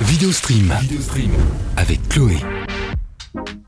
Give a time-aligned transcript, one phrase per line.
[0.00, 0.72] Vidéostream.
[0.82, 1.30] Vidéostream.
[1.76, 2.36] Avec Chloé.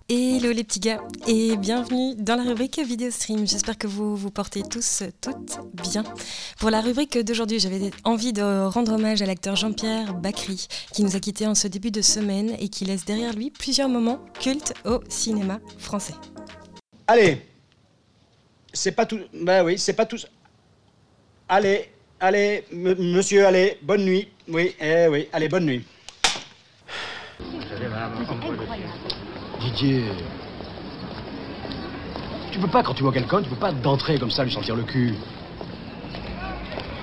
[0.08, 3.46] Hello les petits gars et bienvenue dans la rubrique vidéo stream.
[3.46, 5.58] J'espère que vous vous portez tous toutes
[5.92, 6.04] bien.
[6.58, 11.16] Pour la rubrique d'aujourd'hui, j'avais envie de rendre hommage à l'acteur Jean-Pierre Bacry qui nous
[11.16, 14.74] a quittés en ce début de semaine et qui laisse derrière lui plusieurs moments cultes
[14.84, 16.14] au cinéma français.
[17.08, 17.42] Allez,
[18.72, 19.20] c'est pas tout.
[19.42, 20.18] Bah oui, c'est pas tout.
[21.48, 21.88] Allez,
[22.20, 24.28] allez, m- monsieur, allez, bonne nuit.
[24.48, 25.84] Oui, eh oui, allez, bonne nuit.
[29.60, 30.04] Didier.
[32.52, 34.76] Tu peux pas, quand tu vois quelqu'un, tu peux pas d'entrer comme ça, lui sentir
[34.76, 35.14] le cul.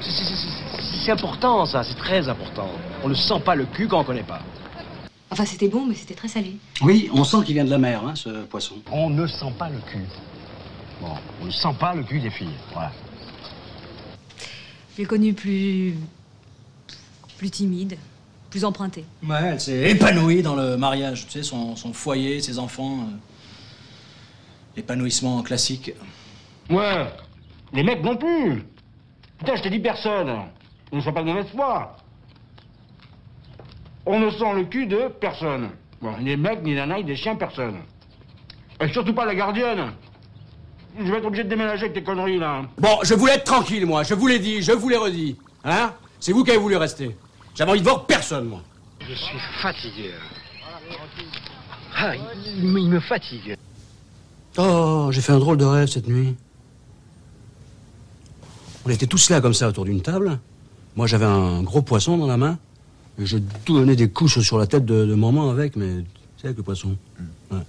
[0.02, 2.70] C'est- important, ça, c'est très important.
[3.03, 4.41] On ne sent pas le cul quand on connaît pas.
[5.29, 6.57] Enfin, c'était bon, mais c'était très salé.
[6.81, 8.76] Oui, on sent qu'il vient de la mer, hein, ce poisson.
[8.91, 10.05] On ne sent pas le cul.
[11.01, 11.09] Bon,
[11.41, 12.55] on ne sent pas le cul des filles.
[12.71, 12.91] Voilà.
[14.95, 15.95] Je l'ai connu plus.
[17.38, 17.98] plus timide,
[18.53, 19.03] plus emprunté.
[19.27, 22.99] Ouais, elle s'est épanouie dans le mariage, tu sais, son, son foyer, ses enfants.
[22.99, 23.15] euh,
[24.76, 25.91] L'épanouissement classique.
[26.70, 27.07] Ouais,
[27.74, 28.63] les mecs non plus.
[29.40, 30.29] Putain, je te dis personne.
[30.91, 31.98] On ne sent pas de mauvaise foi.
[34.05, 35.71] On ne sent le cul de personne.
[35.99, 37.77] Bon, ni les mecs, ni nanas, ni des chiens, personne.
[38.79, 39.93] Et surtout pas la gardienne.
[40.99, 42.62] Je vais être obligé de déménager avec tes conneries, là.
[42.77, 44.04] Bon, je voulais être tranquille, moi.
[44.04, 45.37] Je vous l'ai dit, je vous l'ai redit.
[45.63, 47.15] Hein C'est vous qui avez voulu rester.
[47.55, 48.62] J'avais envie de voir personne, moi.
[49.07, 50.12] Je suis fatigué.
[51.96, 53.57] Ah, il, me- il me fatigue.
[54.57, 56.35] Oh, j'ai fait un drôle de rêve cette nuit.
[58.85, 60.40] On était tous là comme ça autour d'une table.
[60.96, 62.57] Moi, j'avais un gros poisson dans la main.
[63.20, 66.47] Et je donnais des couches sur la tête de, de maman avec, mais tu sais,
[66.47, 66.96] avec le poisson.
[67.51, 67.59] Ouais.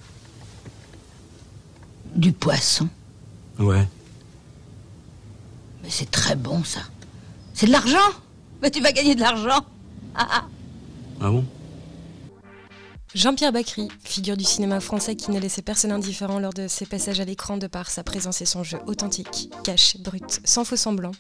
[2.17, 2.89] Du poisson.
[3.59, 3.87] Ouais.
[5.83, 6.81] Mais c'est très bon, ça.
[7.53, 7.99] C'est de l'argent
[8.63, 9.65] Mais tu vas gagner de l'argent
[10.15, 10.49] Ah
[11.21, 11.45] bon?
[13.15, 17.21] Jean-Pierre Bacry, figure du cinéma français qui ne laissait personne indifférent lors de ses passages
[17.21, 21.13] à l'écran de par sa présence et son jeu authentique, cash, brut, sans faux semblant,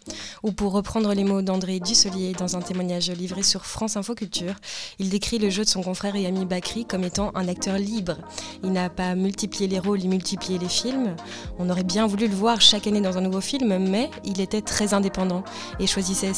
[0.42, 4.54] ou pour reprendre les mots d'André Dussolier dans un témoignage livré sur France Info Culture,
[4.98, 8.16] il décrit le jeu de son confrère et ami Bacry comme étant un acteur libre.
[8.64, 11.14] Il n'a pas multiplié les rôles, ni multiplié les films.
[11.60, 14.62] On aurait bien voulu le voir chaque année dans un nouveau film, mais il était
[14.62, 15.44] très indépendant
[15.78, 16.32] et choisissait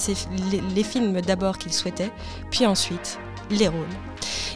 [0.75, 2.13] les films d'abord qu'il souhaitait,
[2.51, 3.87] puis ensuite les rôles.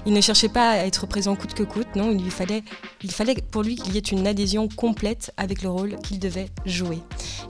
[0.06, 2.62] Il ne cherchait pas à être présent coûte que coûte, non, il lui fallait,
[3.02, 6.48] il fallait pour lui qu'il y ait une adhésion complète avec le rôle qu'il devait
[6.64, 6.98] jouer.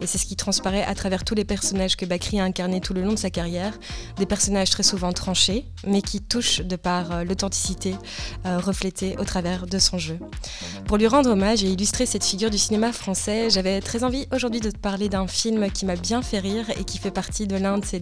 [0.00, 2.94] Et c'est ce qui transparaît à travers tous les personnages que Bakri a incarnés tout
[2.94, 3.78] le long de sa carrière,
[4.16, 7.94] des personnages très souvent tranchés, mais qui touchent de par euh, l'authenticité
[8.46, 10.18] euh, reflétée au travers de son jeu.
[10.86, 14.60] Pour lui rendre hommage et illustrer cette figure du cinéma français, j'avais très envie aujourd'hui
[14.60, 17.56] de te parler d'un film qui m'a bien fait rire et qui fait partie de
[17.56, 18.00] l'un de ses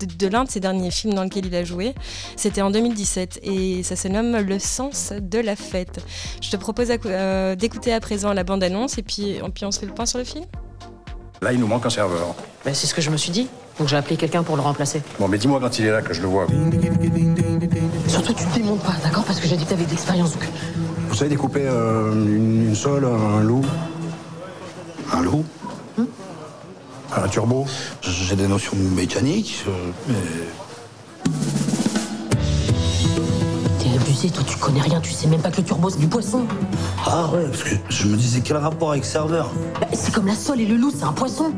[0.00, 1.94] de, de l'un de ses derniers films dans lequel il a joué.
[2.36, 6.04] C'était en 2017 et ça se nomme Le sens de la fête.
[6.42, 9.86] Je te propose euh, d'écouter à présent la bande-annonce et puis, puis on se fait
[9.86, 10.44] le point sur le film.
[11.42, 12.34] Là, il nous manque un serveur.
[12.64, 13.48] Ben, c'est ce que je me suis dit.
[13.78, 15.02] Donc j'ai appelé quelqu'un pour le remplacer.
[15.20, 16.46] Bon, mais dis-moi quand il est là que je le vois.
[18.08, 19.24] Surtout, tu te démontes pas, d'accord?
[19.24, 20.32] Parce que j'ai dit que t'avais de l'expérience.
[20.32, 20.44] Donc...
[21.08, 23.64] Vous savez découper euh, une, une sole, un loup?
[25.12, 25.44] Un loup?
[27.14, 27.66] Un turbo
[28.02, 30.14] J'ai des notions mécaniques, euh, mais...
[33.78, 35.00] T'es abusé, toi, tu connais rien.
[35.00, 36.46] Tu sais même pas que le turbo, c'est du poisson.
[37.06, 39.50] Ah ouais, parce que je me disais quel rapport avec serveur
[39.80, 41.52] Ben, c'est comme la sole et le loup, c'est un poisson.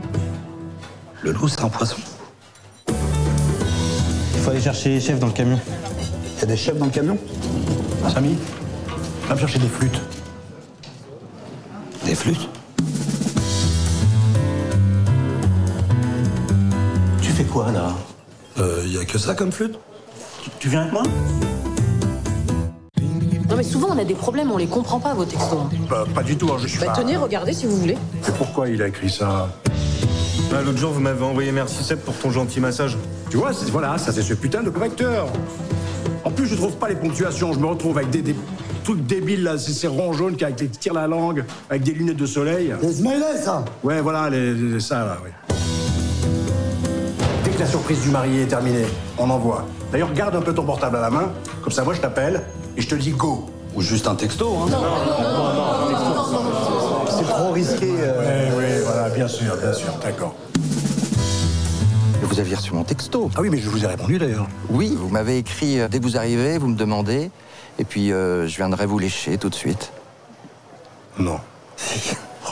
[1.22, 1.96] Le loup, c'est un poisson.
[2.88, 5.58] Il faut aller chercher les chefs dans le camion.
[6.36, 7.18] Il y a des chefs dans le camion
[8.12, 8.36] Samy
[9.26, 10.00] Va me chercher des flûtes.
[12.04, 12.48] Des flûtes?
[17.48, 17.92] Quoi là
[18.58, 19.78] Euh, il y a que ça comme flûte
[20.42, 21.02] tu, tu viens avec moi
[23.50, 25.58] Non, mais souvent, on a des problèmes, on les comprend pas, vos textos.
[25.90, 26.92] Bah, pas du tout, hein, je suis Bah, pas...
[27.00, 27.96] tenez, regardez si vous voulez.
[28.26, 29.48] Mais pourquoi il a écrit ça
[30.52, 32.96] Ah, L'autre jour, vous m'avez envoyé merci Seb pour ton gentil massage.
[33.30, 35.26] Tu vois, c'est- voilà, ça c'est ce putain de correcteur.
[36.24, 37.52] En plus, je trouve pas les ponctuations.
[37.52, 38.36] Je me retrouve avec des, des
[38.84, 41.92] trucs débiles là, c'est ces ronds jaunes qui avec les tire la langue, avec des
[41.92, 42.74] lunettes de soleil.
[42.82, 45.30] Les smileys, ça Ouais, voilà, les, les- ça là, oui.
[47.58, 48.86] Que la surprise du marié est terminée,
[49.18, 49.66] on envoie.
[49.90, 52.44] D'ailleurs, garde un peu ton portable à la main, comme ça, moi je t'appelle
[52.76, 53.46] et je te dis go.
[53.74, 54.66] Ou juste un texto, hein.
[57.10, 57.90] C'est trop risqué.
[57.98, 58.50] euh.
[58.50, 60.36] Ouais, ouais, voilà, bien sûr, bien sûr, d'accord.
[62.22, 63.28] Vous aviez reçu mon texto.
[63.34, 64.46] Ah oui, mais je vous ai répondu d'ailleurs.
[64.70, 67.32] Oui, vous m'avez écrit euh, dès que vous arrivez, vous me demandez,
[67.80, 69.90] et puis euh, je viendrai vous lécher tout de suite.
[71.18, 71.40] Non.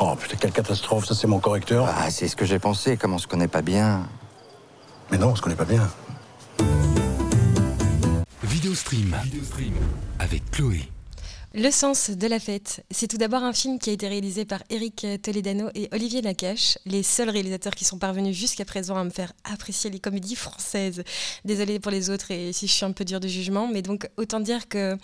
[0.00, 1.86] Oh putain, quelle catastrophe, ça c'est mon correcteur.
[1.96, 4.02] Ah, c'est ce que j'ai pensé, comme on se connaît pas bien.
[5.10, 5.88] Mais non, on se connaît pas bien.
[8.42, 9.14] Vidéostream.
[10.18, 10.88] Avec Chloé.
[11.58, 14.62] Le sens de la fête, c'est tout d'abord un film qui a été réalisé par
[14.68, 19.08] Eric Toledano et Olivier Nakache, les seuls réalisateurs qui sont parvenus jusqu'à présent à me
[19.08, 21.02] faire apprécier les comédies françaises.
[21.46, 24.06] Désolée pour les autres et si je suis un peu dur de jugement, mais donc
[24.18, 24.98] autant dire que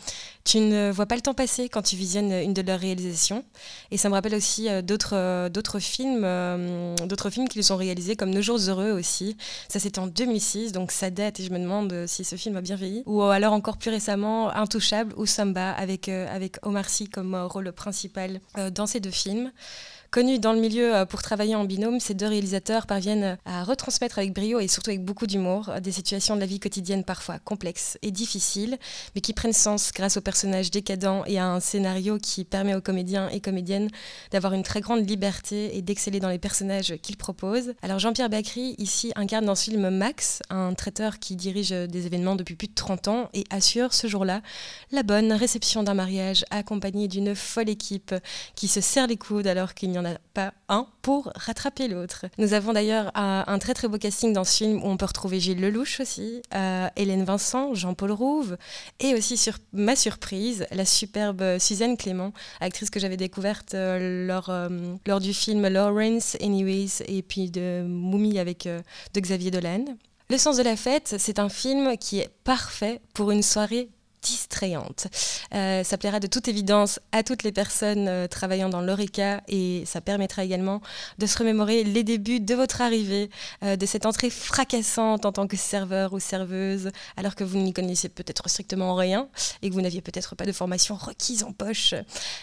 [0.44, 3.44] tu ne vois pas le temps passer quand tu visionnes une de leurs réalisations.
[3.90, 7.76] Et ça me rappelle aussi euh, d'autres euh, d'autres films, euh, d'autres films qui sont
[7.76, 9.38] réalisés comme Nos jours heureux aussi.
[9.68, 12.60] Ça c'était en 2006, donc ça date et je me demande si ce film a
[12.60, 13.04] bien vieilli.
[13.06, 16.10] Ou alors encore plus récemment, Intouchable ou Samba avec
[16.62, 18.40] Omar Sy comme rôle principal
[18.72, 19.52] dans ces deux films.
[20.12, 24.18] Connus dans le milieu euh, pour travailler en binôme, ces deux réalisateurs parviennent à retransmettre
[24.18, 27.96] avec brio et surtout avec beaucoup d'humour des situations de la vie quotidienne parfois complexes
[28.02, 28.76] et difficiles,
[29.14, 32.82] mais qui prennent sens grâce aux personnages décadents et à un scénario qui permet aux
[32.82, 33.88] comédiens et comédiennes
[34.32, 37.72] d'avoir une très grande liberté et d'exceller dans les personnages qu'ils proposent.
[37.80, 42.36] Alors Jean-Pierre Bacry ici incarne dans ce film Max, un traiteur qui dirige des événements
[42.36, 44.42] depuis plus de 30 ans et assure ce jour-là
[44.90, 48.14] la bonne réception d'un mariage accompagné d'une folle équipe
[48.54, 52.26] qui se serre les coudes alors qu'il n'y en a pas un pour rattraper l'autre.
[52.38, 55.40] Nous avons d'ailleurs un, très très beau casting dans ce film où on peut retrouver
[55.40, 58.56] Gilles Lelouch aussi, euh, Hélène Vincent, Jean-Paul Rouve
[59.00, 64.50] et aussi sur ma surprise la superbe Suzanne Clément, actrice que j'avais découverte euh, lors,
[64.50, 64.68] euh,
[65.06, 69.84] lors du film Lawrence Anyways et puis de Moumi avec de Xavier Dolan.
[70.30, 73.90] Le sens de la fête, c'est un film qui est parfait pour une soirée
[74.22, 75.08] distrayante.
[75.54, 79.82] Euh, ça plaira de toute évidence à toutes les personnes euh, travaillant dans l'ORECA et
[79.84, 80.80] ça permettra également
[81.18, 83.30] de se remémorer les débuts de votre arrivée,
[83.64, 87.72] euh, de cette entrée fracassante en tant que serveur ou serveuse, alors que vous n'y
[87.72, 89.28] connaissiez peut-être strictement rien
[89.60, 91.94] et que vous n'aviez peut-être pas de formation requise en poche.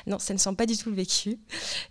[0.06, 1.40] Non, ça ne sent pas du tout le vécu.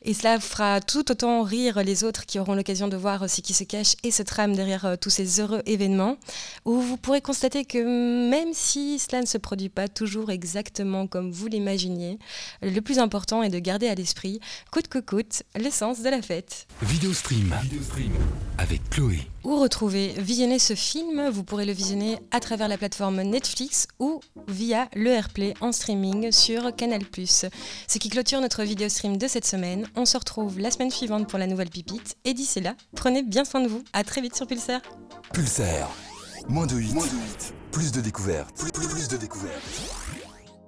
[0.03, 3.55] Et cela fera tout autant rire les autres qui auront l'occasion de voir ce qui
[3.55, 6.17] se cache et se trame derrière tous ces heureux événements,
[6.65, 11.07] où vous pourrez constater que même si cela ne se produit pas, pas toujours exactement
[11.07, 12.19] comme vous l'imaginiez.
[12.63, 14.41] Le plus important est de garder à l'esprit,
[14.73, 16.67] coûte que coûte, l'essence de la fête.
[16.83, 17.55] Vidéostream.
[18.59, 19.21] Avec Chloé.
[19.45, 24.21] Où retrouver, visionner ce film, vous pourrez le visionner à travers la plateforme Netflix ou
[24.49, 27.05] via le Airplay en streaming sur Canal+.
[27.25, 29.87] Ce qui clôture notre vidéostream de cette semaine.
[29.95, 32.17] On se retrouve la semaine suivante pour la nouvelle pipite.
[32.25, 33.85] Et d'ici là, prenez bien soin de vous.
[33.93, 34.81] À très vite sur Pulsar.
[35.33, 35.89] Pulsar.
[36.49, 36.95] Moins de 8.
[36.95, 37.55] Moins de 8.
[37.73, 38.55] Plus de découvertes.
[38.73, 40.18] Plus, de découvertes.